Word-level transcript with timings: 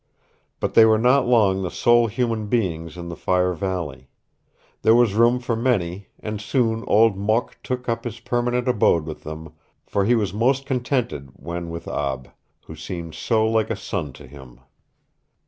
But 0.59 0.73
they 0.73 0.83
were 0.83 0.97
not 0.97 1.27
long 1.27 1.61
the 1.61 1.69
sole 1.69 2.07
human 2.07 2.47
beings 2.47 2.97
in 2.97 3.09
the 3.09 3.15
Fire 3.15 3.53
Valley. 3.53 4.07
There 4.81 4.95
was 4.95 5.13
room 5.13 5.37
for 5.37 5.55
many 5.55 6.07
and 6.19 6.41
soon 6.41 6.83
Old 6.87 7.15
Mok 7.15 7.59
took 7.61 7.87
up 7.87 8.03
his 8.03 8.19
permanent 8.19 8.67
abode 8.67 9.05
with 9.05 9.21
them, 9.21 9.53
for 9.85 10.05
he 10.05 10.15
was 10.15 10.33
most 10.33 10.65
contented 10.65 11.29
when 11.35 11.69
with 11.69 11.87
Ab, 11.87 12.31
who 12.65 12.75
seemed 12.75 13.13
so 13.13 13.47
like 13.47 13.69
a 13.69 13.75
son 13.75 14.11
to 14.13 14.25
him. 14.25 14.61